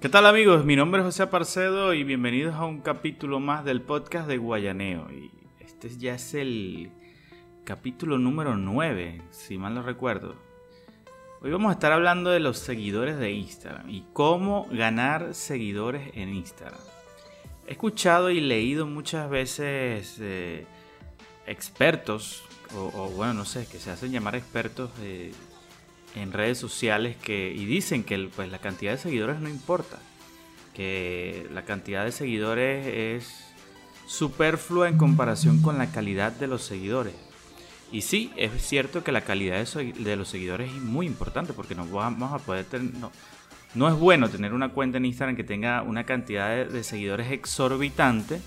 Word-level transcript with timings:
¿Qué 0.00 0.08
tal 0.08 0.24
amigos? 0.24 0.64
Mi 0.64 0.76
nombre 0.76 1.02
es 1.02 1.04
José 1.04 1.26
Parcedo 1.26 1.92
y 1.92 2.04
bienvenidos 2.04 2.54
a 2.54 2.64
un 2.64 2.80
capítulo 2.80 3.38
más 3.38 3.66
del 3.66 3.82
podcast 3.82 4.26
de 4.28 4.38
Guayaneo. 4.38 5.10
Y 5.10 5.30
este 5.60 5.94
ya 5.98 6.14
es 6.14 6.32
el 6.32 6.90
capítulo 7.64 8.16
número 8.16 8.56
9, 8.56 9.20
si 9.30 9.58
mal 9.58 9.74
no 9.74 9.82
recuerdo. 9.82 10.36
Hoy 11.42 11.50
vamos 11.50 11.68
a 11.68 11.74
estar 11.74 11.92
hablando 11.92 12.30
de 12.30 12.40
los 12.40 12.56
seguidores 12.58 13.18
de 13.18 13.32
Instagram 13.32 13.90
y 13.90 14.06
cómo 14.14 14.66
ganar 14.72 15.34
seguidores 15.34 16.10
en 16.14 16.34
Instagram. 16.34 16.80
He 17.66 17.72
escuchado 17.72 18.30
y 18.30 18.40
leído 18.40 18.86
muchas 18.86 19.28
veces 19.28 20.16
eh, 20.18 20.64
expertos, 21.46 22.42
o, 22.74 23.10
bueno, 23.10 23.34
no 23.34 23.44
sé, 23.44 23.66
que 23.66 23.78
se 23.78 23.90
hacen 23.90 24.12
llamar 24.12 24.34
expertos 24.34 24.98
de 24.98 25.34
en 26.14 26.32
redes 26.32 26.58
sociales 26.58 27.16
que 27.16 27.52
y 27.52 27.64
dicen 27.66 28.04
que 28.04 28.30
pues 28.34 28.50
la 28.50 28.58
cantidad 28.58 28.92
de 28.92 28.98
seguidores 28.98 29.40
no 29.40 29.48
importa, 29.48 29.98
que 30.74 31.46
la 31.52 31.64
cantidad 31.64 32.04
de 32.04 32.12
seguidores 32.12 32.86
es 32.86 33.50
superflua 34.06 34.88
en 34.88 34.98
comparación 34.98 35.62
con 35.62 35.78
la 35.78 35.92
calidad 35.92 36.32
de 36.32 36.48
los 36.48 36.62
seguidores. 36.62 37.14
Y 37.92 38.02
sí, 38.02 38.32
es 38.36 38.50
cierto 38.62 39.02
que 39.02 39.12
la 39.12 39.22
calidad 39.22 39.64
de, 39.66 40.16
los 40.16 40.28
seguidores 40.28 40.70
es 40.70 40.80
muy 40.80 41.06
importante 41.06 41.52
porque 41.52 41.74
no 41.74 41.86
vamos 41.86 42.32
a 42.32 42.38
poder 42.38 42.64
tener, 42.64 42.94
no, 42.94 43.10
no 43.74 43.88
es 43.88 43.94
bueno 43.94 44.28
tener 44.28 44.52
una 44.52 44.70
cuenta 44.70 44.98
en 44.98 45.06
Instagram 45.06 45.36
que 45.36 45.44
tenga 45.44 45.82
una 45.82 46.04
cantidad 46.04 46.66
de, 46.66 46.84
seguidores 46.84 47.32
exorbitante 47.32 48.40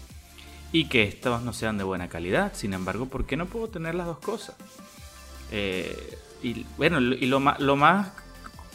y 0.72 0.88
que 0.90 1.04
estos 1.04 1.42
no 1.44 1.54
sean 1.54 1.78
de 1.78 1.84
buena 1.84 2.08
calidad. 2.08 2.54
Sin 2.56 2.74
embargo, 2.74 3.08
¿por 3.08 3.26
qué 3.26 3.36
no 3.36 3.46
puedo 3.46 3.68
tener 3.68 3.96
las 3.96 4.08
dos 4.08 4.20
cosas? 4.20 4.56
Eh, 5.52 6.18
y 6.44 6.66
bueno, 6.78 7.00
y 7.00 7.26
lo 7.26 7.40
más, 7.40 7.60
lo 7.60 7.76
más 7.76 8.10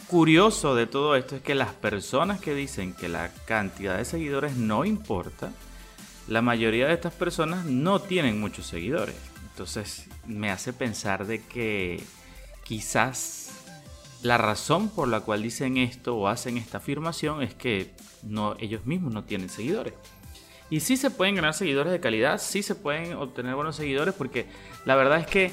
curioso 0.07 0.73
de 0.73 0.87
todo 0.87 1.15
esto 1.15 1.35
es 1.35 1.41
que 1.43 1.53
las 1.53 1.73
personas 1.73 2.41
que 2.41 2.55
dicen 2.55 2.93
que 2.93 3.07
la 3.07 3.31
cantidad 3.45 3.95
de 3.95 4.05
seguidores 4.05 4.55
no 4.55 4.83
importa, 4.83 5.51
la 6.27 6.41
mayoría 6.41 6.87
de 6.87 6.93
estas 6.95 7.13
personas 7.13 7.65
no 7.65 8.01
tienen 8.01 8.39
muchos 8.39 8.65
seguidores. 8.65 9.15
Entonces 9.51 10.07
me 10.25 10.49
hace 10.51 10.73
pensar 10.73 11.27
de 11.27 11.43
que 11.43 12.01
quizás 12.63 13.51
la 14.23 14.37
razón 14.37 14.89
por 14.89 15.07
la 15.07 15.21
cual 15.21 15.43
dicen 15.43 15.77
esto 15.77 16.15
o 16.15 16.27
hacen 16.27 16.57
esta 16.57 16.79
afirmación 16.79 17.41
es 17.41 17.53
que 17.53 17.91
no, 18.23 18.55
ellos 18.59 18.85
mismos 18.85 19.13
no 19.13 19.23
tienen 19.23 19.49
seguidores. 19.49 19.93
Y 20.71 20.81
sí 20.81 20.97
se 20.97 21.09
pueden 21.09 21.35
ganar 21.35 21.53
seguidores 21.53 21.91
de 21.91 21.99
calidad, 21.99 22.39
sí 22.39 22.63
se 22.63 22.75
pueden 22.75 23.13
obtener 23.13 23.55
buenos 23.55 23.75
seguidores 23.75 24.13
porque 24.13 24.47
la 24.85 24.95
verdad 24.95 25.19
es 25.19 25.27
que 25.27 25.51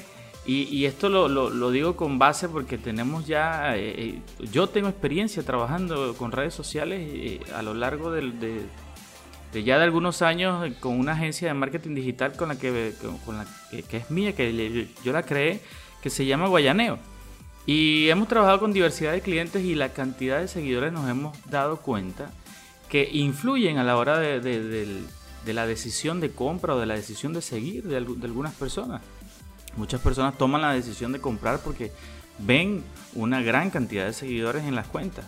y, 0.49 0.85
esto 0.85 1.09
lo, 1.09 1.71
digo 1.71 1.97
con 1.97 2.19
base 2.19 2.47
porque 2.47 2.77
tenemos 2.77 3.27
ya, 3.27 3.75
eh, 3.75 3.95
eh, 3.97 4.21
yo 4.49 4.67
tengo 4.67 4.87
experiencia 4.87 5.43
trabajando 5.43 6.15
con 6.15 6.31
redes 6.31 6.53
sociales 6.53 7.01
eh, 7.03 7.41
a 7.53 7.61
lo 7.61 7.73
largo 7.73 8.11
de, 8.11 8.63
ya 9.53 9.77
de 9.77 9.83
algunos 9.83 10.21
años 10.21 10.73
con 10.79 10.97
una 10.97 11.11
agencia 11.11 11.49
de 11.49 11.53
marketing 11.53 11.95
digital 11.95 12.37
con 12.37 12.47
la 12.47 12.57
que, 12.57 12.93
con 13.25 13.37
la 13.37 13.45
que, 13.69 13.97
es 13.97 14.09
mía, 14.09 14.33
que 14.33 14.87
yo 15.03 15.11
la 15.11 15.23
creé, 15.23 15.59
que 16.01 16.09
se 16.09 16.25
llama 16.25 16.47
Guayaneo. 16.47 16.97
Y 17.65 18.07
hemos 18.07 18.29
trabajado 18.29 18.61
con 18.61 18.71
diversidad 18.71 19.11
de 19.11 19.19
clientes 19.19 19.65
y 19.65 19.75
la 19.75 19.89
cantidad 19.89 20.39
de 20.39 20.47
seguidores 20.47 20.93
nos 20.93 21.09
hemos 21.09 21.37
dado 21.49 21.81
cuenta 21.81 22.31
que 22.87 23.09
influyen 23.11 23.79
a 23.79 23.83
la 23.83 23.97
hora 23.97 24.17
de, 24.17 25.03
la 25.45 25.67
decisión 25.67 26.21
de 26.21 26.31
compra 26.31 26.75
o 26.75 26.79
de 26.79 26.85
la 26.85 26.93
decisión 26.93 27.33
de 27.33 27.41
seguir 27.41 27.83
de 27.83 27.97
algunas 27.97 28.53
personas. 28.53 29.01
Muchas 29.77 30.01
personas 30.01 30.37
toman 30.37 30.61
la 30.61 30.73
decisión 30.73 31.11
de 31.11 31.21
comprar 31.21 31.59
porque 31.59 31.91
ven 32.39 32.83
una 33.13 33.41
gran 33.41 33.69
cantidad 33.69 34.05
de 34.05 34.13
seguidores 34.13 34.65
en 34.65 34.75
las 34.75 34.87
cuentas. 34.87 35.25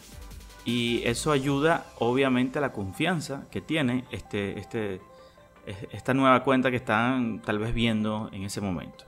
Y 0.65 1.01
eso 1.05 1.31
ayuda 1.31 1.85
obviamente 1.99 2.59
a 2.59 2.61
la 2.61 2.73
confianza 2.73 3.43
que 3.51 3.61
tiene 3.61 4.05
este, 4.11 4.59
este, 4.59 5.01
esta 5.91 6.13
nueva 6.13 6.43
cuenta 6.43 6.69
que 6.69 6.77
están 6.77 7.41
tal 7.41 7.59
vez 7.59 7.73
viendo 7.73 8.29
en 8.33 8.43
ese 8.43 8.59
momento. 8.59 9.05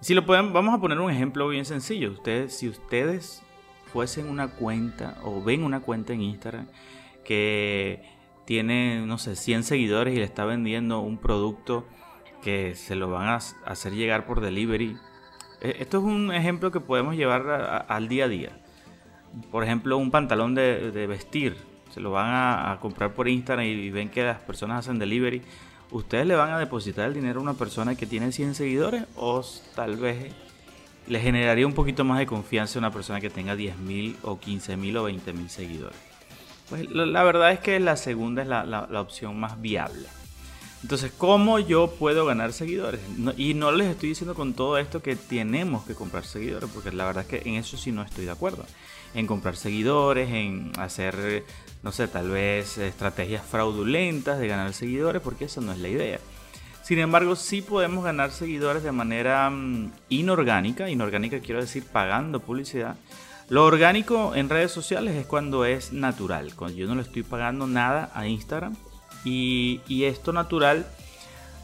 Si 0.00 0.14
lo 0.14 0.26
pueden, 0.26 0.52
vamos 0.52 0.74
a 0.74 0.80
poner 0.80 1.00
un 1.00 1.10
ejemplo 1.10 1.48
bien 1.48 1.64
sencillo. 1.64 2.12
Ustedes, 2.12 2.56
si 2.56 2.68
ustedes 2.68 3.42
fuesen 3.92 4.28
una 4.28 4.48
cuenta 4.48 5.18
o 5.22 5.42
ven 5.42 5.64
una 5.64 5.80
cuenta 5.80 6.12
en 6.12 6.22
Instagram 6.22 6.66
que 7.24 8.02
tiene, 8.44 9.06
no 9.06 9.18
sé, 9.18 9.36
100 9.36 9.62
seguidores 9.64 10.14
y 10.14 10.18
le 10.18 10.24
está 10.24 10.44
vendiendo 10.44 11.00
un 11.00 11.18
producto 11.18 11.86
que 12.42 12.74
se 12.74 12.94
lo 12.94 13.10
van 13.10 13.28
a 13.28 13.38
hacer 13.64 13.94
llegar 13.94 14.26
por 14.26 14.40
delivery. 14.40 14.98
E, 15.62 15.76
esto 15.80 15.98
es 15.98 16.04
un 16.04 16.34
ejemplo 16.34 16.70
que 16.70 16.80
podemos 16.80 17.16
llevar 17.16 17.86
al 17.88 18.08
día 18.08 18.26
a 18.26 18.28
día. 18.28 18.50
Por 19.50 19.64
ejemplo, 19.64 19.96
un 19.96 20.10
pantalón 20.10 20.54
de, 20.54 21.06
vestir. 21.08 21.56
Se 21.90 22.00
lo 22.00 22.10
van 22.10 22.28
a, 22.30 22.78
comprar 22.80 23.14
por 23.14 23.28
Instagram 23.28 23.64
y 23.64 23.90
ven 23.90 24.10
que 24.10 24.24
las 24.24 24.40
personas 24.40 24.80
hacen 24.80 24.98
delivery. 24.98 25.42
¿Ustedes 25.90 26.26
le 26.26 26.34
van 26.34 26.50
a 26.50 26.58
depositar 26.58 27.08
el 27.08 27.14
dinero 27.14 27.40
a 27.40 27.42
una 27.42 27.54
persona 27.54 27.94
que 27.94 28.06
tiene 28.06 28.32
100 28.32 28.54
seguidores? 28.54 29.04
O 29.16 29.44
tal 29.74 29.96
vez 29.96 30.32
le 31.06 31.20
generaría 31.20 31.66
un 31.66 31.74
poquito 31.74 32.04
más 32.04 32.18
de 32.18 32.26
confianza 32.26 32.78
a 32.78 32.80
una 32.80 32.90
persona 32.90 33.20
que 33.20 33.30
tenga 33.30 33.54
10.000 33.54 34.16
o 34.22 34.38
15.000 34.38 34.96
o 34.96 35.10
20.000 35.10 35.48
seguidores. 35.48 35.96
Pues 36.68 36.90
la 36.90 37.22
verdad 37.22 37.52
es 37.52 37.60
que 37.60 37.78
la 37.80 37.96
segunda 37.96 38.42
es 38.42 38.48
la 38.48 39.00
opción 39.00 39.38
más 39.38 39.60
viable. 39.60 40.06
Entonces, 40.82 41.12
¿cómo 41.16 41.60
yo 41.60 41.92
puedo 41.92 42.26
ganar 42.26 42.52
seguidores? 42.52 43.00
y 43.36 43.54
no 43.54 43.70
les 43.70 43.88
estoy 43.88 44.10
diciendo 44.10 44.34
con 44.34 44.52
todo 44.52 44.78
esto 44.78 45.00
que 45.00 45.14
tenemos 45.14 45.84
que 45.84 45.94
comprar 45.94 46.24
seguidores, 46.24 46.68
porque 46.74 46.90
la 46.90 47.04
verdad 47.04 47.24
es 47.28 47.28
que 47.28 47.48
en 47.48 47.54
eso 47.54 47.76
sí 47.76 47.92
no 47.92 48.02
estoy 48.02 48.24
de 48.24 48.32
acuerdo. 48.32 48.66
En 49.14 49.26
comprar 49.26 49.56
seguidores, 49.56 50.30
en 50.30 50.72
hacer, 50.78 51.44
no 51.82 51.92
sé, 51.92 52.08
tal 52.08 52.30
vez 52.30 52.78
estrategias 52.78 53.44
fraudulentas 53.44 54.40
de 54.40 54.48
ganar 54.48 54.72
seguidores, 54.72 55.22
porque 55.22 55.44
esa 55.44 55.60
no 55.60 55.72
es 55.72 55.78
la 55.78 55.88
idea. 55.88 56.18
Sin 56.82 56.98
embargo, 56.98 57.36
sí 57.36 57.62
podemos 57.62 58.02
ganar 58.02 58.32
seguidores 58.32 58.82
de 58.82 58.90
manera 58.90 59.48
mm, 59.50 59.92
inorgánica. 60.08 60.90
Inorgánica 60.90 61.38
quiero 61.38 61.60
decir 61.60 61.84
pagando 61.84 62.40
publicidad. 62.40 62.96
Lo 63.48 63.64
orgánico 63.66 64.34
en 64.34 64.48
redes 64.48 64.72
sociales 64.72 65.14
es 65.14 65.26
cuando 65.26 65.64
es 65.64 65.92
natural, 65.92 66.56
cuando 66.56 66.76
yo 66.76 66.88
no 66.88 66.96
le 66.96 67.02
estoy 67.02 67.22
pagando 67.22 67.68
nada 67.68 68.10
a 68.14 68.26
Instagram 68.26 68.74
y, 69.24 70.04
esto 70.04 70.32
natural 70.32 70.86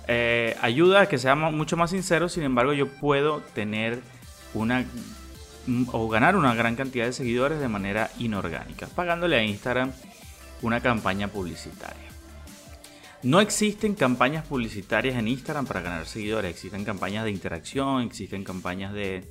eh, 0.07 0.57
ayuda 0.61 1.03
a 1.03 1.07
que 1.07 1.19
sea 1.19 1.35
mucho 1.35 1.77
más 1.77 1.91
sincero, 1.91 2.29
sin 2.29 2.45
embargo 2.45 2.73
yo 2.73 2.89
puedo 2.89 3.41
tener 3.55 4.01
una 4.55 4.87
o 5.93 6.09
ganar 6.09 6.35
una 6.37 6.55
gran 6.55 6.77
cantidad 6.77 7.05
de 7.05 7.13
seguidores 7.13 7.61
de 7.61 7.69
manera 7.69 8.11
inorgánica, 8.19 8.87
pagándole 8.87 9.37
a 9.37 9.43
Instagram 9.43 9.93
una 10.63 10.81
campaña 10.81 11.29
publicitaria. 11.29 12.09
No 13.23 13.41
existen 13.41 13.95
campañas 13.95 14.47
publicitarias 14.47 15.17
en 15.17 15.29
Instagram 15.29 15.67
para 15.67 15.81
ganar 15.81 16.07
seguidores, 16.07 16.51
existen 16.51 16.85
campañas 16.85 17.25
de 17.25 17.33
interacción, 17.33 18.03
existen 18.03 18.45
campañas 18.45 18.93
de, 18.93 19.25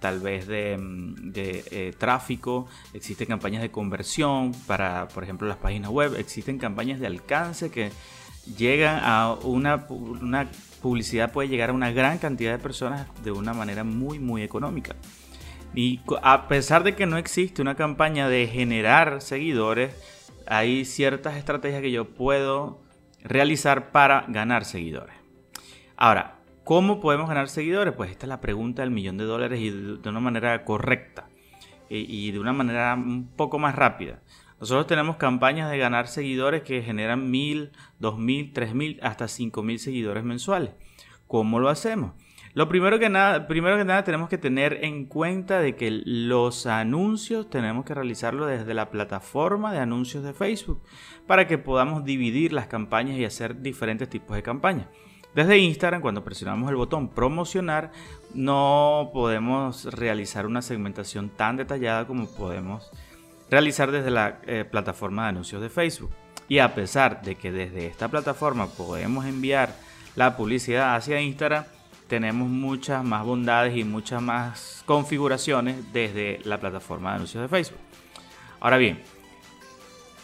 tal 0.00 0.20
vez 0.20 0.46
de, 0.46 0.76
mm, 0.78 1.32
eh, 1.34 1.94
tráfico, 1.96 2.66
existen 2.92 3.28
campañas 3.28 3.62
de 3.62 3.70
conversión 3.70 4.52
para, 4.66 5.08
por 5.08 5.24
ejemplo, 5.24 5.48
las 5.48 5.56
páginas 5.56 5.90
web, 5.90 6.14
existen 6.16 6.58
campañas 6.58 7.00
de 7.00 7.06
alcance 7.06 7.70
que 7.70 7.90
llegan 8.56 9.00
a 9.02 9.34
una, 9.42 9.86
una 9.88 10.48
publicidad 10.82 11.32
puede 11.32 11.48
llegar 11.48 11.70
a 11.70 11.72
una 11.72 11.92
gran 11.92 12.18
cantidad 12.18 12.52
de 12.52 12.58
personas 12.58 13.06
de 13.22 13.30
una 13.30 13.54
manera 13.54 13.84
muy, 13.84 14.18
muy 14.18 14.42
económica. 14.42 14.94
Y 15.74 16.00
a 16.22 16.46
pesar 16.46 16.84
de 16.84 16.94
que 16.94 17.06
no 17.06 17.16
existe 17.16 17.62
una 17.62 17.74
campaña 17.74 18.28
de 18.28 18.46
generar 18.46 19.22
seguidores, 19.22 19.94
hay 20.46 20.84
ciertas 20.84 21.36
estrategias 21.36 21.80
que 21.80 21.90
yo 21.90 22.04
puedo 22.04 22.80
realizar 23.22 23.90
para 23.90 24.26
ganar 24.28 24.64
seguidores. 24.64 25.16
Ahora, 25.96 26.33
¿Cómo 26.64 26.98
podemos 26.98 27.28
ganar 27.28 27.50
seguidores? 27.50 27.92
Pues 27.94 28.10
esta 28.10 28.24
es 28.24 28.28
la 28.28 28.40
pregunta 28.40 28.80
del 28.80 28.90
millón 28.90 29.18
de 29.18 29.24
dólares 29.24 29.60
y 29.60 29.68
de 29.70 30.08
una 30.08 30.20
manera 30.20 30.64
correcta 30.64 31.28
y 31.90 32.32
de 32.32 32.40
una 32.40 32.54
manera 32.54 32.94
un 32.94 33.28
poco 33.36 33.58
más 33.58 33.74
rápida. 33.74 34.22
Nosotros 34.60 34.86
tenemos 34.86 35.16
campañas 35.16 35.70
de 35.70 35.76
ganar 35.76 36.08
seguidores 36.08 36.62
que 36.62 36.80
generan 36.80 37.30
mil, 37.30 37.72
dos 37.98 38.18
mil, 38.18 38.54
tres 38.54 38.74
mil, 38.74 38.98
hasta 39.02 39.28
cinco 39.28 39.62
mil 39.62 39.78
seguidores 39.78 40.24
mensuales. 40.24 40.70
¿Cómo 41.26 41.60
lo 41.60 41.68
hacemos? 41.68 42.12
Lo 42.54 42.66
primero 42.66 42.98
que 42.98 43.10
nada, 43.10 43.46
primero 43.46 43.76
que 43.76 43.84
nada 43.84 44.02
tenemos 44.04 44.30
que 44.30 44.38
tener 44.38 44.84
en 44.84 45.04
cuenta 45.04 45.60
de 45.60 45.76
que 45.76 45.90
los 45.90 46.66
anuncios 46.66 47.50
tenemos 47.50 47.84
que 47.84 47.92
realizarlo 47.92 48.46
desde 48.46 48.72
la 48.72 48.90
plataforma 48.90 49.70
de 49.70 49.80
anuncios 49.80 50.24
de 50.24 50.32
Facebook 50.32 50.80
para 51.26 51.46
que 51.46 51.58
podamos 51.58 52.04
dividir 52.06 52.54
las 52.54 52.68
campañas 52.68 53.18
y 53.18 53.24
hacer 53.26 53.60
diferentes 53.60 54.08
tipos 54.08 54.34
de 54.34 54.42
campañas. 54.42 54.86
Desde 55.34 55.58
Instagram, 55.58 56.00
cuando 56.00 56.22
presionamos 56.22 56.70
el 56.70 56.76
botón 56.76 57.08
promocionar, 57.08 57.90
no 58.34 59.10
podemos 59.12 59.84
realizar 59.84 60.46
una 60.46 60.62
segmentación 60.62 61.28
tan 61.28 61.56
detallada 61.56 62.06
como 62.06 62.26
podemos 62.26 62.90
realizar 63.50 63.90
desde 63.90 64.10
la 64.10 64.38
eh, 64.46 64.64
plataforma 64.64 65.24
de 65.24 65.28
anuncios 65.30 65.60
de 65.60 65.70
Facebook. 65.70 66.10
Y 66.48 66.58
a 66.58 66.74
pesar 66.74 67.22
de 67.22 67.34
que 67.34 67.50
desde 67.50 67.86
esta 67.86 68.08
plataforma 68.08 68.68
podemos 68.68 69.26
enviar 69.26 69.74
la 70.14 70.36
publicidad 70.36 70.94
hacia 70.94 71.20
Instagram, 71.20 71.64
tenemos 72.06 72.48
muchas 72.48 73.02
más 73.02 73.24
bondades 73.24 73.76
y 73.76 73.82
muchas 73.82 74.22
más 74.22 74.82
configuraciones 74.86 75.92
desde 75.92 76.40
la 76.44 76.60
plataforma 76.60 77.10
de 77.10 77.16
anuncios 77.16 77.42
de 77.42 77.48
Facebook. 77.48 77.80
Ahora 78.60 78.76
bien, 78.76 79.00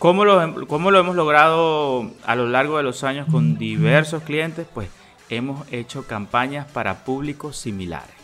¿Cómo 0.01 0.25
lo, 0.25 0.67
¿Cómo 0.67 0.91
lo 0.91 0.99
hemos 0.99 1.15
logrado 1.15 2.11
a 2.25 2.35
lo 2.35 2.49
largo 2.49 2.79
de 2.79 2.83
los 2.83 3.05
años 3.05 3.29
con 3.31 3.59
diversos 3.59 4.23
clientes? 4.23 4.67
Pues 4.73 4.89
hemos 5.31 5.71
hecho 5.73 6.07
campañas 6.07 6.71
para 6.71 7.05
públicos 7.05 7.57
similares. 7.57 8.15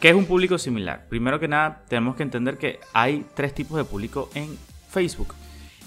¿Qué 0.00 0.10
es 0.10 0.14
un 0.14 0.26
público 0.26 0.58
similar? 0.58 1.06
Primero 1.08 1.40
que 1.40 1.48
nada, 1.48 1.82
tenemos 1.88 2.14
que 2.14 2.22
entender 2.22 2.56
que 2.56 2.78
hay 2.92 3.26
tres 3.34 3.52
tipos 3.52 3.76
de 3.76 3.84
público 3.84 4.30
en 4.34 4.56
Facebook. 4.90 5.34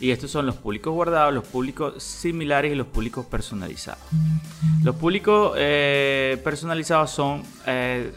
Y 0.02 0.12
estos 0.12 0.32
son 0.32 0.46
los 0.48 0.56
públicos 0.56 0.94
guardados, 0.94 1.34
los 1.34 1.46
públicos 1.46 2.02
similares 2.04 2.74
y 2.74 2.76
los 2.76 2.88
públicos 2.88 3.26
personalizados. 3.26 4.04
Los 4.84 4.96
públicos 4.96 5.54
eh, 5.58 6.42
personalizados 6.44 7.12
son 7.12 7.44
eh, 7.68 8.12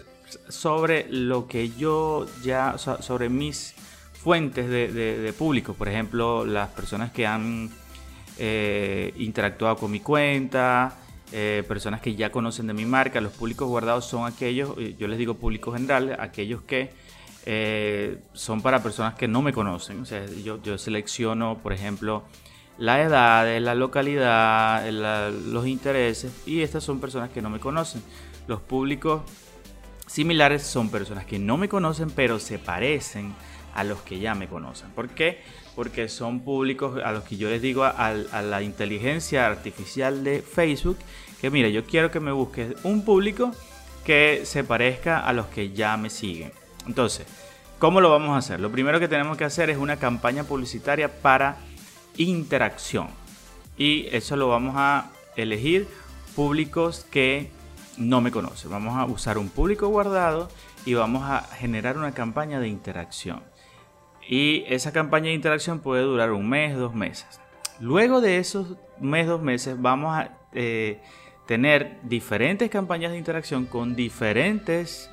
sobre 0.48 1.06
lo 1.10 1.46
que 1.46 1.70
yo 1.70 2.26
ya, 2.42 2.76
sobre 2.78 3.28
mis 3.28 3.74
fuentes 4.14 4.68
de, 4.68 5.34
público, 5.36 5.74
por 5.74 5.88
ejemplo, 5.88 6.46
las 6.46 6.70
personas 6.70 7.12
que 7.12 7.26
han 7.26 7.70
eh, 8.38 9.12
interactuado 9.18 9.76
con 9.76 9.90
mi 9.90 10.00
cuenta, 10.00 10.96
eh, 11.36 11.64
personas 11.66 12.00
que 12.00 12.14
ya 12.14 12.30
conocen 12.30 12.68
de 12.68 12.74
mi 12.74 12.84
marca, 12.84 13.20
los 13.20 13.32
públicos 13.32 13.68
guardados 13.68 14.06
son 14.06 14.24
aquellos, 14.24 14.70
eh, 14.78 14.94
yo 14.98 15.08
les 15.08 15.18
digo 15.18 15.34
público 15.34 15.72
general, 15.72 16.16
aquellos 16.18 16.62
que 16.62 16.92
son 18.32 18.62
para 18.62 18.82
personas 18.82 19.14
que 19.16 19.28
no 19.28 19.42
me 19.42 19.52
conocen. 19.52 20.00
O 20.00 20.06
sea, 20.06 20.24
yo, 20.26 20.62
yo 20.62 20.78
selecciono, 20.78 21.58
por 21.58 21.74
ejemplo, 21.74 22.24
la 22.78 23.02
edad, 23.02 23.60
la 23.60 23.74
localidad, 23.74 24.88
los 24.90 25.66
intereses 25.66 26.32
y 26.46 26.62
estas 26.62 26.82
son 26.82 27.00
personas 27.00 27.30
que 27.30 27.42
no 27.42 27.50
me 27.50 27.60
conocen. 27.60 28.02
Los 28.46 28.60
públicos 28.60 29.22
similares 30.06 30.62
son 30.62 30.90
personas 30.90 31.24
que 31.26 31.38
no 31.38 31.56
me 31.56 31.68
conocen 31.68 32.10
pero 32.10 32.38
se 32.38 32.58
parecen 32.58 33.34
a 33.74 33.84
los 33.84 34.02
que 34.02 34.18
ya 34.18 34.34
me 34.34 34.48
conocen. 34.48 34.90
¿Por 34.90 35.08
qué? 35.08 35.40
Porque 35.74 36.08
son 36.08 36.40
públicos 36.40 37.00
a 37.04 37.12
los 37.12 37.24
que 37.24 37.36
yo 37.36 37.48
les 37.48 37.60
digo 37.60 37.84
a, 37.84 38.12
la 38.12 38.62
inteligencia 38.62 39.46
artificial 39.46 40.22
de 40.24 40.42
Facebook 40.42 40.98
que 41.40 41.50
mira, 41.50 41.68
yo 41.68 41.84
quiero 41.84 42.10
que 42.10 42.20
me 42.20 42.32
busques 42.32 42.74
un 42.84 43.04
público 43.04 43.52
que 44.04 44.42
se 44.44 44.64
parezca 44.64 45.20
a 45.20 45.32
los 45.32 45.46
que 45.46 45.70
ya 45.70 45.96
me 45.96 46.10
siguen. 46.10 46.52
Entonces, 46.86 47.26
¿cómo 47.78 48.00
lo 48.00 48.10
vamos 48.10 48.30
a 48.30 48.38
hacer? 48.38 48.60
Lo 48.60 48.70
primero 48.70 49.00
que 49.00 49.08
tenemos 49.08 49.36
que 49.36 49.44
hacer 49.44 49.70
es 49.70 49.78
una 49.78 49.96
campaña 49.96 50.44
publicitaria 50.44 51.20
para 51.20 51.56
interacción. 52.16 53.08
Y 53.76 54.06
eso 54.12 54.36
lo 54.36 54.48
vamos 54.48 54.74
a 54.76 55.10
elegir 55.36 55.88
públicos 56.36 57.06
que 57.10 57.50
no 57.96 58.20
me 58.20 58.30
conocen. 58.30 58.70
Vamos 58.70 58.96
a 58.96 59.04
usar 59.06 59.38
un 59.38 59.48
público 59.48 59.88
guardado 59.88 60.48
y 60.84 60.94
vamos 60.94 61.22
a 61.24 61.42
generar 61.42 61.96
una 61.96 62.12
campaña 62.12 62.60
de 62.60 62.68
interacción. 62.68 63.42
Y 64.28 64.64
esa 64.68 64.92
campaña 64.92 65.26
de 65.26 65.34
interacción 65.34 65.80
puede 65.80 66.02
durar 66.02 66.32
un 66.32 66.48
mes, 66.48 66.76
dos 66.76 66.94
meses. 66.94 67.40
Luego 67.80 68.20
de 68.20 68.38
esos 68.38 68.76
mes, 69.00 69.26
dos 69.26 69.42
meses, 69.42 69.80
vamos 69.80 70.16
a 70.16 70.38
eh, 70.52 71.00
tener 71.46 71.98
diferentes 72.02 72.70
campañas 72.70 73.12
de 73.12 73.18
interacción 73.18 73.66
con 73.66 73.94
diferentes 73.94 75.10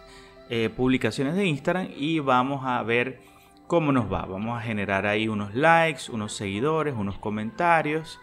eh, 0.50 0.70
publicaciones 0.76 1.36
de 1.36 1.46
Instagram 1.46 1.90
y 1.96 2.20
vamos 2.20 2.66
a 2.66 2.82
ver 2.84 3.20
cómo 3.68 3.92
nos 3.92 4.12
va. 4.12 4.26
Vamos 4.26 4.58
a 4.58 4.62
generar 4.62 5.06
ahí 5.06 5.28
unos 5.28 5.56
likes, 5.56 6.12
unos 6.12 6.34
seguidores, 6.34 6.94
unos 6.96 7.18
comentarios 7.18 8.20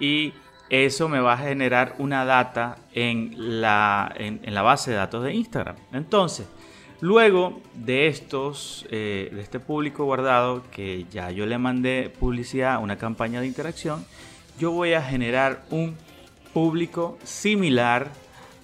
y 0.00 0.32
eso 0.68 1.08
me 1.08 1.20
va 1.20 1.34
a 1.34 1.38
generar 1.38 1.94
una 1.98 2.24
data 2.24 2.76
en 2.92 3.60
la, 3.60 4.12
en 4.16 4.54
la 4.54 4.62
base 4.62 4.90
de 4.90 4.96
datos 4.96 5.22
de 5.24 5.34
Instagram. 5.34 5.76
Entonces, 5.92 6.46
Luego 7.00 7.60
de 7.74 8.06
estos, 8.06 8.86
eh, 8.90 9.30
de 9.32 9.42
este 9.42 9.60
público 9.60 10.04
guardado, 10.04 10.62
que 10.70 11.04
ya 11.10 11.30
yo 11.30 11.44
le 11.44 11.58
mandé 11.58 12.10
publicidad, 12.18 12.82
una 12.82 12.96
campaña 12.96 13.40
de 13.40 13.46
interacción, 13.46 14.06
yo 14.58 14.70
voy 14.70 14.94
a 14.94 15.02
generar 15.02 15.64
un 15.70 15.94
público 16.56 17.18
similar 17.22 18.08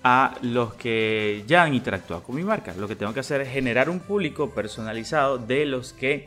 a 0.02 0.38
los 0.40 0.72
que 0.72 1.44
ya 1.46 1.64
han 1.64 1.74
interactuado 1.74 2.22
con 2.22 2.34
mi 2.34 2.42
marca. 2.42 2.72
Lo 2.74 2.88
que 2.88 2.96
tengo 2.96 3.12
que 3.12 3.20
hacer 3.20 3.42
es 3.42 3.50
generar 3.50 3.90
un 3.90 4.00
público 4.00 4.48
personalizado 4.48 5.36
de 5.36 5.66
los 5.66 5.92
que 5.92 6.26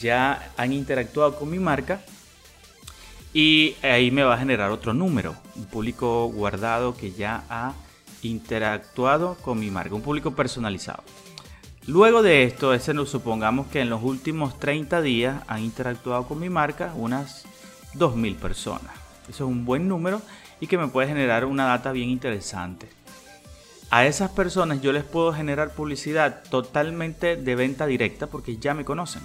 ya 0.00 0.50
han 0.56 0.72
interactuado 0.72 1.36
con 1.36 1.48
mi 1.48 1.60
marca 1.60 2.02
y 3.32 3.76
ahí 3.82 4.10
me 4.10 4.24
va 4.24 4.34
a 4.34 4.38
generar 4.38 4.72
otro 4.72 4.92
número, 4.92 5.36
un 5.54 5.66
público 5.66 6.26
guardado 6.26 6.96
que 6.96 7.12
ya 7.12 7.44
ha 7.48 7.74
interactuado 8.22 9.36
con 9.42 9.60
mi 9.60 9.70
marca, 9.70 9.94
un 9.94 10.02
público 10.02 10.34
personalizado. 10.34 11.04
Luego 11.86 12.20
de 12.20 12.42
esto, 12.42 12.74
ese 12.74 12.94
nos 12.94 13.10
supongamos 13.10 13.68
que 13.68 13.80
en 13.80 13.90
los 13.90 14.02
últimos 14.02 14.58
30 14.58 15.02
días 15.02 15.40
han 15.46 15.62
interactuado 15.62 16.26
con 16.26 16.40
mi 16.40 16.50
marca 16.50 16.92
unas 16.96 17.44
2.000 17.94 18.34
personas. 18.34 18.90
Eso 19.28 19.44
es 19.44 19.50
un 19.50 19.64
buen 19.64 19.86
número 19.86 20.20
y 20.60 20.66
que 20.66 20.78
me 20.78 20.88
puede 20.88 21.08
generar 21.08 21.44
una 21.44 21.66
data 21.66 21.92
bien 21.92 22.10
interesante. 22.10 22.88
A 23.90 24.06
esas 24.06 24.30
personas 24.30 24.80
yo 24.80 24.92
les 24.92 25.04
puedo 25.04 25.32
generar 25.32 25.74
publicidad 25.74 26.42
totalmente 26.50 27.36
de 27.36 27.54
venta 27.54 27.86
directa 27.86 28.26
porque 28.26 28.56
ya 28.56 28.74
me 28.74 28.84
conocen. 28.84 29.22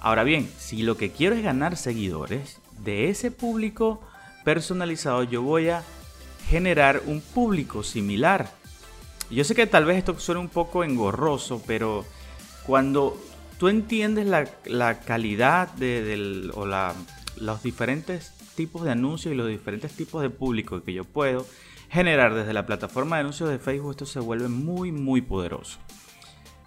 Ahora 0.00 0.24
bien, 0.24 0.50
si 0.58 0.82
lo 0.82 0.96
que 0.96 1.10
quiero 1.10 1.34
es 1.34 1.42
ganar 1.42 1.76
seguidores, 1.76 2.58
de 2.84 3.08
ese 3.08 3.30
público 3.30 4.00
personalizado 4.44 5.22
yo 5.24 5.42
voy 5.42 5.70
a 5.70 5.82
generar 6.48 7.02
un 7.06 7.20
público 7.20 7.82
similar. 7.82 8.50
Yo 9.30 9.42
sé 9.44 9.54
que 9.54 9.66
tal 9.66 9.84
vez 9.84 9.98
esto 9.98 10.18
suene 10.18 10.40
un 10.40 10.48
poco 10.48 10.84
engorroso, 10.84 11.60
pero 11.66 12.04
cuando 12.64 13.20
tú 13.58 13.68
entiendes 13.68 14.26
la, 14.26 15.00
calidad 15.00 15.68
de, 15.72 16.50
o 16.54 16.66
los 17.36 17.62
diferentes 17.62 18.32
tipos 18.56 18.82
de 18.82 18.90
anuncios 18.90 19.32
y 19.32 19.36
los 19.36 19.48
diferentes 19.48 19.92
tipos 19.92 20.22
de 20.22 20.30
público 20.30 20.82
que 20.82 20.92
yo 20.92 21.04
puedo 21.04 21.46
generar 21.88 22.34
desde 22.34 22.52
la 22.52 22.66
plataforma 22.66 23.16
de 23.16 23.20
anuncios 23.20 23.48
de 23.48 23.58
Facebook, 23.58 23.92
esto 23.92 24.06
se 24.06 24.18
vuelve 24.18 24.48
muy, 24.48 24.90
muy 24.90 25.20
poderoso. 25.20 25.78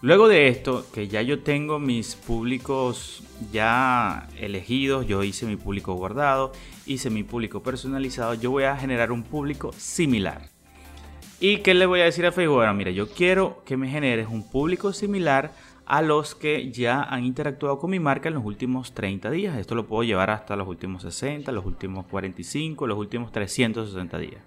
Luego 0.02 0.30
de 0.30 0.48
esto, 0.48 0.86
que 0.94 1.10
ya 1.10 1.22
yo 1.22 1.44
tengo 1.44 1.78
mis 1.78 2.16
públicos 2.16 3.22
ya 3.52 4.30
elegidos, 4.38 5.06
yo 5.06 5.24
hice 5.24 5.46
mi 5.46 5.58
público 5.58 5.94
guardado, 5.96 6.54
hice 6.86 7.10
mi 7.10 7.24
público 7.24 7.62
personalizado, 7.62 8.34
yo 8.36 8.52
voy 8.52 8.64
a 8.64 8.78
generar 8.78 9.12
un 9.12 9.24
público 9.24 9.74
similar. 9.74 10.50
¿Y 11.42 11.58
qué 11.58 11.74
le 11.74 11.86
voy 11.86 12.00
a 12.00 12.06
decir 12.06 12.26
a 12.26 12.32
Facebook? 12.32 12.58
Bueno, 12.58 12.74
mira, 12.74 12.92
yo 12.92 13.10
quiero 13.10 13.62
que 13.66 13.76
me 13.76 13.90
generes 13.90 14.28
un 14.30 14.50
público 14.50 14.94
similar 14.94 15.52
a 15.90 16.04
los 16.04 16.36
que 16.36 16.72
ya 16.72 17.02
han 17.02 17.26
interactuado 17.26 17.80
con 17.80 17.90
mi 17.90 18.00
marca 18.00 18.30
en 18.30 18.36
los 18.36 18.46
últimos 18.46 18.94
30 18.94 19.32
días. 19.32 19.58
Esto 19.58 19.74
lo 19.74 19.88
puedo 19.88 20.04
llevar 20.04 20.30
hasta 20.30 20.56
los 20.56 20.68
últimos 20.68 21.02
60, 21.02 21.52
los 21.52 21.66
últimos 21.66 22.06
45, 22.06 22.86
los 22.86 22.96
últimos 22.96 23.32
360 23.32 24.20
días. 24.20 24.42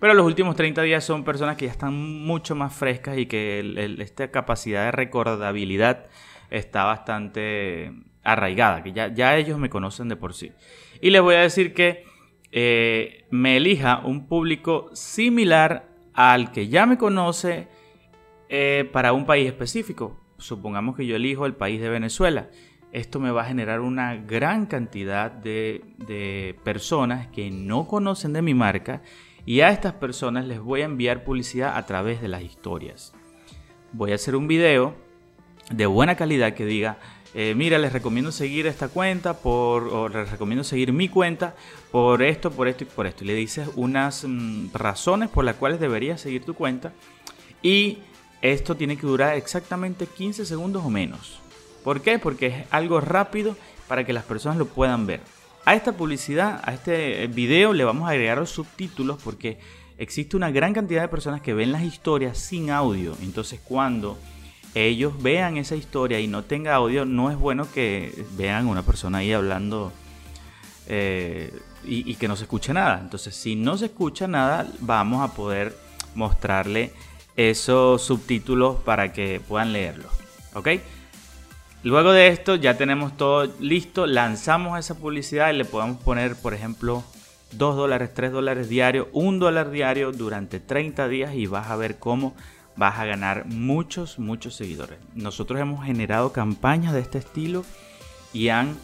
Pero 0.00 0.12
los 0.14 0.26
últimos 0.26 0.56
30 0.56 0.82
días 0.82 1.04
son 1.04 1.22
personas 1.22 1.56
que 1.56 1.66
ya 1.66 1.70
están 1.70 1.94
mucho 1.94 2.56
más 2.56 2.74
frescas 2.74 3.16
y 3.16 3.26
que 3.26 3.94
esta 4.00 4.32
capacidad 4.32 4.86
de 4.86 4.90
recordabilidad 4.90 6.06
está 6.50 6.82
bastante 6.82 7.92
arraigada, 8.24 8.82
que 8.82 8.92
ya, 8.92 9.36
ellos 9.36 9.60
me 9.60 9.70
conocen 9.70 10.08
de 10.08 10.16
por 10.16 10.34
sí. 10.34 10.50
Y 11.00 11.10
les 11.10 11.22
voy 11.22 11.36
a 11.36 11.42
decir 11.42 11.74
que 11.74 12.06
eh, 12.50 13.24
me 13.30 13.56
elija 13.56 14.00
un 14.04 14.26
público 14.26 14.90
similar 14.94 15.88
al 16.12 16.50
que 16.50 16.66
ya 16.66 16.86
me 16.86 16.98
conoce 16.98 17.68
eh, 18.48 18.90
para 18.92 19.12
un 19.12 19.26
país 19.26 19.46
específico. 19.46 20.25
Supongamos 20.38 20.96
que 20.96 21.06
yo 21.06 21.16
elijo 21.16 21.46
el 21.46 21.54
país 21.54 21.80
de 21.80 21.88
Venezuela. 21.88 22.50
Esto 22.92 23.20
me 23.20 23.30
va 23.30 23.42
a 23.42 23.46
generar 23.46 23.80
una 23.80 24.16
gran 24.16 24.66
cantidad 24.66 25.30
de, 25.30 25.84
de 25.98 26.56
personas 26.64 27.26
que 27.28 27.50
no 27.50 27.86
conocen 27.86 28.32
de 28.32 28.42
mi 28.42 28.54
marca 28.54 29.02
y 29.44 29.60
a 29.60 29.70
estas 29.70 29.94
personas 29.94 30.46
les 30.46 30.60
voy 30.60 30.82
a 30.82 30.86
enviar 30.86 31.24
publicidad 31.24 31.76
a 31.76 31.86
través 31.86 32.20
de 32.20 32.28
las 32.28 32.42
historias. 32.42 33.12
Voy 33.92 34.12
a 34.12 34.16
hacer 34.16 34.34
un 34.34 34.48
video 34.48 34.94
de 35.70 35.86
buena 35.86 36.16
calidad 36.16 36.54
que 36.54 36.66
diga, 36.66 36.98
eh, 37.34 37.54
mira, 37.54 37.78
les 37.78 37.92
recomiendo 37.92 38.32
seguir 38.32 38.66
esta 38.66 38.88
cuenta 38.88 39.34
por, 39.34 39.84
o 39.88 40.08
les 40.08 40.30
recomiendo 40.30 40.64
seguir 40.64 40.92
mi 40.92 41.08
cuenta 41.08 41.54
por 41.92 42.22
esto, 42.22 42.50
por 42.50 42.66
esto 42.66 42.84
y 42.84 42.86
por 42.86 43.06
esto. 43.06 43.24
Y 43.24 43.26
le 43.26 43.34
dices 43.34 43.68
unas 43.76 44.24
mm, 44.26 44.72
razones 44.72 45.28
por 45.28 45.44
las 45.44 45.56
cuales 45.56 45.78
deberías 45.78 46.20
seguir 46.20 46.44
tu 46.44 46.54
cuenta. 46.54 46.92
Y 47.62 47.98
esto 48.42 48.76
tiene 48.76 48.96
que 48.96 49.06
durar 49.06 49.36
exactamente 49.36 50.06
15 50.06 50.46
segundos 50.46 50.84
o 50.84 50.90
menos. 50.90 51.40
¿Por 51.84 52.00
qué? 52.00 52.18
Porque 52.18 52.46
es 52.46 52.54
algo 52.70 53.00
rápido 53.00 53.56
para 53.88 54.04
que 54.04 54.12
las 54.12 54.24
personas 54.24 54.58
lo 54.58 54.66
puedan 54.66 55.06
ver. 55.06 55.20
A 55.64 55.74
esta 55.74 55.92
publicidad, 55.92 56.60
a 56.64 56.74
este 56.74 57.26
video 57.26 57.72
le 57.72 57.84
vamos 57.84 58.08
a 58.08 58.12
agregar 58.12 58.38
los 58.38 58.50
subtítulos 58.50 59.20
porque 59.22 59.58
existe 59.98 60.36
una 60.36 60.50
gran 60.50 60.72
cantidad 60.72 61.02
de 61.02 61.08
personas 61.08 61.40
que 61.40 61.54
ven 61.54 61.72
las 61.72 61.82
historias 61.82 62.38
sin 62.38 62.70
audio. 62.70 63.16
Entonces 63.22 63.60
cuando 63.64 64.18
ellos 64.74 65.20
vean 65.22 65.56
esa 65.56 65.74
historia 65.74 66.20
y 66.20 66.26
no 66.26 66.44
tenga 66.44 66.74
audio, 66.74 67.04
no 67.04 67.30
es 67.30 67.36
bueno 67.36 67.66
que 67.72 68.26
vean 68.36 68.66
una 68.66 68.82
persona 68.82 69.18
ahí 69.18 69.32
hablando 69.32 69.92
eh, 70.86 71.52
y, 71.84 72.14
que 72.16 72.28
no 72.28 72.36
se 72.36 72.44
escuche 72.44 72.72
nada. 72.72 73.00
Entonces 73.00 73.34
si 73.34 73.56
no 73.56 73.76
se 73.76 73.86
escucha 73.86 74.28
nada, 74.28 74.68
vamos 74.80 75.28
a 75.28 75.34
poder 75.34 75.76
mostrarle 76.14 76.92
esos 77.36 78.02
subtítulos 78.02 78.76
para 78.76 79.12
que 79.12 79.40
puedan 79.46 79.72
leerlo. 79.72 80.08
¿Ok? 80.54 80.68
Luego 81.82 82.12
de 82.12 82.28
esto 82.28 82.56
ya 82.56 82.76
tenemos 82.76 83.16
todo 83.16 83.52
listo, 83.60 84.06
lanzamos 84.06 84.78
esa 84.78 84.96
publicidad 84.96 85.52
y 85.52 85.56
le 85.56 85.64
podemos 85.64 86.02
poner, 86.02 86.34
por 86.34 86.54
ejemplo, 86.54 87.04
2 87.52 87.76
dólares, 87.76 88.12
3 88.12 88.32
dólares 88.32 88.68
diarios, 88.68 89.06
1 89.12 89.38
dólar 89.38 89.70
diario 89.70 90.10
durante 90.10 90.58
30 90.58 91.06
días 91.08 91.34
y 91.34 91.46
vas 91.46 91.68
a 91.68 91.76
ver 91.76 91.98
cómo 91.98 92.34
vas 92.76 92.98
a 92.98 93.04
ganar 93.04 93.46
muchos, 93.46 94.18
muchos 94.18 94.56
seguidores. 94.56 94.98
Nosotros 95.14 95.60
hemos 95.60 95.84
generado 95.84 96.32
campañas 96.32 96.92
de 96.92 97.00
este 97.00 97.18
estilo 97.18 97.64
y 98.32 98.48
han, 98.48 98.76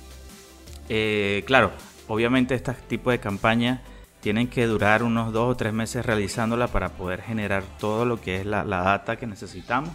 eh, 0.88 1.42
claro, 1.46 1.72
obviamente 2.08 2.54
este 2.54 2.72
tipo 2.88 3.10
de 3.10 3.18
campañas 3.18 3.80
tienen 4.22 4.48
que 4.48 4.66
durar 4.66 5.02
unos 5.02 5.32
2 5.32 5.50
o 5.50 5.56
3 5.56 5.72
meses 5.72 6.06
realizándola 6.06 6.68
para 6.68 6.90
poder 6.90 7.20
generar 7.20 7.64
todo 7.78 8.04
lo 8.06 8.20
que 8.20 8.36
es 8.36 8.46
la, 8.46 8.64
la 8.64 8.82
data 8.82 9.16
que 9.16 9.26
necesitamos. 9.26 9.90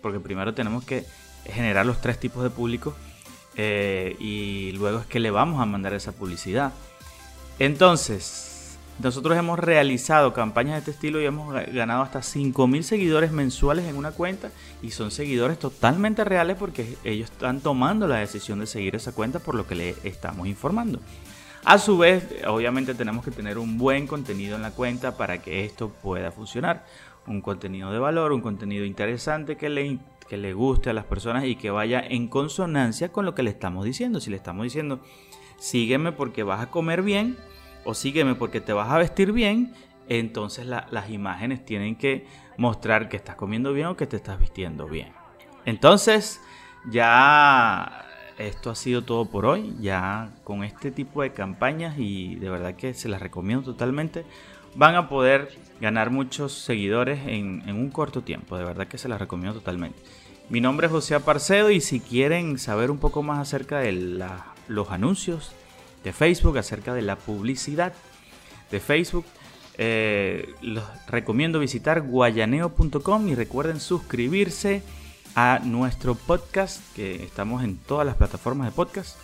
Porque 0.00 0.18
primero 0.18 0.54
tenemos 0.54 0.84
que 0.84 1.04
generar 1.44 1.86
los 1.86 2.00
tres 2.00 2.18
tipos 2.18 2.42
de 2.42 2.50
público 2.50 2.94
eh, 3.56 4.16
y 4.18 4.72
luego 4.72 5.00
es 5.00 5.06
que 5.06 5.20
le 5.20 5.30
vamos 5.30 5.60
a 5.60 5.66
mandar 5.66 5.92
esa 5.92 6.12
publicidad. 6.12 6.72
Entonces, 7.58 8.78
nosotros 9.00 9.36
hemos 9.36 9.58
realizado 9.58 10.32
campañas 10.32 10.74
de 10.74 10.78
este 10.78 10.90
estilo 10.92 11.20
y 11.20 11.26
hemos 11.26 11.52
ganado 11.72 12.02
hasta 12.02 12.20
5.000 12.20 12.82
seguidores 12.82 13.32
mensuales 13.32 13.86
en 13.86 13.96
una 13.96 14.12
cuenta 14.12 14.50
y 14.80 14.92
son 14.92 15.10
seguidores 15.10 15.58
totalmente 15.58 16.24
reales 16.24 16.56
porque 16.56 16.96
ellos 17.04 17.30
están 17.30 17.60
tomando 17.60 18.06
la 18.06 18.16
decisión 18.16 18.60
de 18.60 18.66
seguir 18.66 18.96
esa 18.96 19.12
cuenta 19.12 19.40
por 19.40 19.54
lo 19.54 19.66
que 19.66 19.74
le 19.74 19.94
estamos 20.04 20.46
informando. 20.46 21.00
A 21.64 21.78
su 21.78 21.98
vez, 21.98 22.42
obviamente 22.46 22.94
tenemos 22.94 23.24
que 23.24 23.30
tener 23.30 23.58
un 23.58 23.78
buen 23.78 24.06
contenido 24.06 24.56
en 24.56 24.62
la 24.62 24.70
cuenta 24.70 25.16
para 25.16 25.42
que 25.42 25.64
esto 25.64 25.90
pueda 25.90 26.30
funcionar. 26.30 26.86
Un 27.26 27.42
contenido 27.42 27.92
de 27.92 27.98
valor, 27.98 28.32
un 28.32 28.40
contenido 28.40 28.84
interesante 28.84 29.56
que 29.56 29.68
le 29.68 29.98
que 30.28 30.36
le 30.36 30.52
guste 30.52 30.90
a 30.90 30.92
las 30.92 31.06
personas 31.06 31.44
y 31.44 31.56
que 31.56 31.70
vaya 31.70 32.00
en 32.00 32.28
consonancia 32.28 33.10
con 33.10 33.24
lo 33.24 33.34
que 33.34 33.42
le 33.42 33.50
estamos 33.50 33.84
diciendo. 33.84 34.20
Si 34.20 34.30
le 34.30 34.36
estamos 34.36 34.64
diciendo, 34.64 35.00
sígueme 35.56 36.12
porque 36.12 36.42
vas 36.42 36.60
a 36.60 36.70
comer 36.70 37.02
bien 37.02 37.36
o 37.84 37.94
sígueme 37.94 38.34
porque 38.34 38.60
te 38.60 38.72
vas 38.72 38.90
a 38.90 38.98
vestir 38.98 39.32
bien, 39.32 39.72
entonces 40.08 40.66
las 40.66 41.10
imágenes 41.10 41.64
tienen 41.64 41.96
que 41.96 42.26
mostrar 42.58 43.08
que 43.08 43.16
estás 43.16 43.36
comiendo 43.36 43.72
bien 43.72 43.86
o 43.86 43.96
que 43.96 44.06
te 44.06 44.16
estás 44.16 44.38
vistiendo 44.38 44.86
bien. 44.86 45.12
Entonces, 45.64 46.40
ya 46.90 48.07
esto 48.38 48.70
ha 48.70 48.74
sido 48.74 49.02
todo 49.02 49.26
por 49.26 49.46
hoy. 49.46 49.74
Ya 49.80 50.30
con 50.44 50.64
este 50.64 50.90
tipo 50.90 51.22
de 51.22 51.32
campañas 51.32 51.96
y 51.98 52.36
de 52.36 52.48
verdad 52.48 52.74
que 52.74 52.94
se 52.94 53.08
las 53.08 53.20
recomiendo 53.20 53.64
totalmente, 53.64 54.24
van 54.74 54.94
a 54.94 55.08
poder 55.08 55.58
ganar 55.80 56.10
muchos 56.10 56.52
seguidores 56.52 57.20
en, 57.26 57.62
un 57.68 57.90
corto 57.90 58.22
tiempo. 58.22 58.56
De 58.56 58.64
verdad 58.64 58.86
que 58.86 58.98
se 58.98 59.08
las 59.08 59.20
recomiendo 59.20 59.58
totalmente. 59.58 59.98
Mi 60.48 60.60
nombre 60.60 60.86
es 60.86 60.92
José 60.92 61.18
Parcedo 61.20 61.70
y 61.70 61.80
si 61.80 62.00
quieren 62.00 62.58
saber 62.58 62.90
un 62.90 62.98
poco 62.98 63.22
más 63.22 63.38
acerca 63.40 63.80
de 63.80 63.92
los 64.68 64.90
anuncios 64.90 65.52
de 66.04 66.12
Facebook, 66.12 66.56
acerca 66.56 66.94
de 66.94 67.02
la 67.02 67.16
publicidad 67.16 67.92
de 68.70 68.80
Facebook, 68.80 69.26
eh, 69.76 70.54
los 70.62 70.84
recomiendo 71.06 71.58
visitar 71.58 72.00
guayaneo.com 72.00 73.28
y 73.28 73.34
recuerden 73.34 73.78
suscribirse 73.78 74.82
a 75.34 75.60
nuestro 75.64 76.14
podcast, 76.14 76.80
que 76.94 77.22
estamos 77.22 77.62
en 77.62 77.76
todas 77.76 78.06
las 78.06 78.16
plataformas 78.16 78.68
de 78.68 78.72
podcast. 78.72 79.16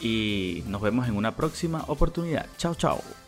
Y 0.00 0.64
nos 0.66 0.82
vemos 0.82 1.08
en 1.08 1.16
una 1.16 1.36
próxima 1.36 1.84
oportunidad. 1.86 2.46
Chao, 2.58 2.74
chao. 2.74 3.23